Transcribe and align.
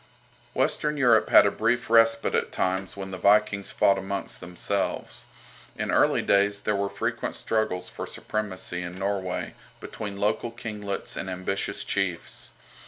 Western 0.53 0.97
Europe 0.97 1.29
had 1.29 1.45
a 1.45 1.51
brief 1.51 1.87
respite 1.87 2.33
at 2.33 2.51
times 2.51 2.97
when 2.97 3.11
the 3.11 3.19
Vikings 3.19 3.71
fought 3.71 3.99
amongst 3.99 4.39
themselves. 4.39 5.27
In 5.75 5.91
early 5.91 6.23
days 6.23 6.61
there 6.61 6.75
were 6.75 6.89
frequent 6.89 7.35
struggles 7.35 7.87
for 7.87 8.07
supremacy 8.07 8.81
in 8.81 8.95
Norway, 8.97 9.53
between 9.79 10.17
local 10.17 10.49
kinglets 10.49 11.15
and 11.15 11.29
ambitious 11.29 11.83
chiefs. 11.83 12.53